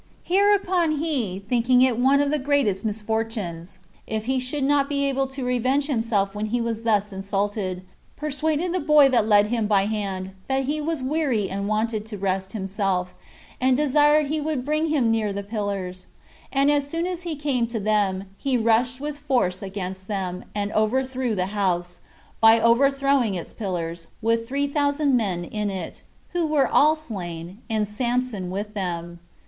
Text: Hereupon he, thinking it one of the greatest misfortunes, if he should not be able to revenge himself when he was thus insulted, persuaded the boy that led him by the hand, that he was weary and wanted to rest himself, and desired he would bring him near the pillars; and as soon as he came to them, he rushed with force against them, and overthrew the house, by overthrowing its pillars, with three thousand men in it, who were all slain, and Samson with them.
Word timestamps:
Hereupon 0.23 0.93
he, 0.93 1.43
thinking 1.47 1.83
it 1.83 1.95
one 1.99 2.21
of 2.21 2.31
the 2.31 2.39
greatest 2.39 2.83
misfortunes, 2.83 3.77
if 4.07 4.25
he 4.25 4.39
should 4.39 4.63
not 4.63 4.89
be 4.89 5.05
able 5.07 5.27
to 5.27 5.43
revenge 5.45 5.85
himself 5.85 6.33
when 6.33 6.47
he 6.47 6.59
was 6.59 6.81
thus 6.81 7.13
insulted, 7.13 7.83
persuaded 8.15 8.73
the 8.73 8.79
boy 8.79 9.09
that 9.09 9.27
led 9.27 9.45
him 9.53 9.67
by 9.67 9.83
the 9.85 9.91
hand, 9.91 10.31
that 10.47 10.63
he 10.63 10.81
was 10.81 11.03
weary 11.03 11.47
and 11.51 11.67
wanted 11.67 12.07
to 12.07 12.17
rest 12.17 12.53
himself, 12.53 13.13
and 13.61 13.77
desired 13.77 14.25
he 14.25 14.41
would 14.41 14.65
bring 14.65 14.87
him 14.87 15.11
near 15.11 15.31
the 15.31 15.43
pillars; 15.43 16.07
and 16.51 16.71
as 16.71 16.87
soon 16.87 17.05
as 17.05 17.21
he 17.21 17.35
came 17.35 17.67
to 17.67 17.79
them, 17.79 18.23
he 18.37 18.57
rushed 18.57 18.99
with 18.99 19.19
force 19.19 19.61
against 19.61 20.07
them, 20.07 20.43
and 20.55 20.71
overthrew 20.71 21.35
the 21.35 21.45
house, 21.53 22.01
by 22.39 22.59
overthrowing 22.59 23.35
its 23.35 23.53
pillars, 23.53 24.07
with 24.19 24.47
three 24.47 24.65
thousand 24.65 25.15
men 25.15 25.45
in 25.45 25.69
it, 25.69 26.01
who 26.29 26.43
were 26.47 26.67
all 26.67 26.95
slain, 26.95 27.59
and 27.69 27.87
Samson 27.87 28.49
with 28.49 28.73
them. 28.73 29.19